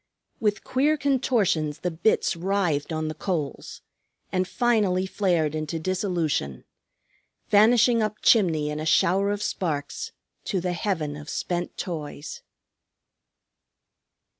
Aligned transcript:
With 0.39 0.63
queer 0.63 0.97
contortions 0.97 1.81
the 1.81 1.91
bits 1.91 2.35
writhed 2.35 2.91
on 2.91 3.07
the 3.07 3.13
coals, 3.13 3.83
and 4.31 4.47
finally 4.47 5.05
flared 5.05 5.53
into 5.53 5.77
dissolution, 5.77 6.65
vanishing 7.49 8.01
up 8.01 8.17
chimney 8.23 8.71
in 8.71 8.79
a 8.79 8.85
shower 8.87 9.29
of 9.29 9.43
sparks 9.43 10.11
to 10.45 10.59
the 10.59 10.73
heaven 10.73 11.15
of 11.15 11.29
spent 11.29 11.77
toys. 11.77 12.41